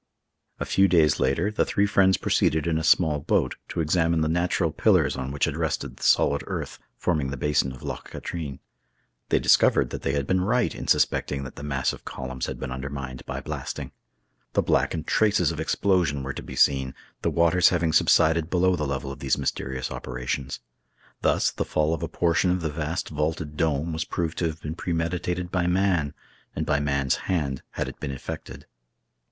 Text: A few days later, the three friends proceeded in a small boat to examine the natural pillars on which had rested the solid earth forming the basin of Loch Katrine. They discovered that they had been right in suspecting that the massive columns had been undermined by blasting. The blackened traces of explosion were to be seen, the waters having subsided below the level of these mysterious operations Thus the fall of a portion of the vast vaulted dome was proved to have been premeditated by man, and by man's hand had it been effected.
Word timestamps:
A 0.59 0.65
few 0.65 0.87
days 0.87 1.19
later, 1.19 1.51
the 1.51 1.63
three 1.63 1.85
friends 1.85 2.17
proceeded 2.17 2.65
in 2.65 2.79
a 2.79 2.83
small 2.83 3.19
boat 3.19 3.57
to 3.67 3.81
examine 3.81 4.21
the 4.21 4.27
natural 4.27 4.71
pillars 4.71 5.15
on 5.15 5.31
which 5.31 5.45
had 5.45 5.55
rested 5.55 5.95
the 5.97 6.01
solid 6.01 6.43
earth 6.47 6.79
forming 6.97 7.29
the 7.29 7.37
basin 7.37 7.71
of 7.71 7.83
Loch 7.83 8.09
Katrine. 8.09 8.59
They 9.29 9.37
discovered 9.37 9.91
that 9.91 10.01
they 10.01 10.13
had 10.13 10.25
been 10.25 10.41
right 10.41 10.73
in 10.73 10.87
suspecting 10.87 11.43
that 11.43 11.55
the 11.55 11.61
massive 11.61 12.03
columns 12.03 12.47
had 12.47 12.59
been 12.59 12.71
undermined 12.71 13.23
by 13.27 13.41
blasting. 13.41 13.91
The 14.53 14.63
blackened 14.63 15.05
traces 15.05 15.51
of 15.51 15.59
explosion 15.59 16.23
were 16.23 16.33
to 16.33 16.41
be 16.41 16.55
seen, 16.55 16.95
the 17.21 17.29
waters 17.29 17.69
having 17.69 17.93
subsided 17.93 18.49
below 18.49 18.75
the 18.75 18.87
level 18.87 19.11
of 19.11 19.19
these 19.19 19.37
mysterious 19.37 19.91
operations 19.91 20.61
Thus 21.21 21.51
the 21.51 21.63
fall 21.63 21.93
of 21.93 22.01
a 22.01 22.07
portion 22.07 22.49
of 22.49 22.61
the 22.61 22.71
vast 22.71 23.09
vaulted 23.09 23.55
dome 23.55 23.93
was 23.93 24.03
proved 24.05 24.39
to 24.39 24.47
have 24.47 24.63
been 24.63 24.73
premeditated 24.73 25.51
by 25.51 25.67
man, 25.67 26.15
and 26.55 26.65
by 26.65 26.79
man's 26.79 27.15
hand 27.29 27.61
had 27.73 27.87
it 27.87 27.99
been 27.99 28.09
effected. 28.09 28.65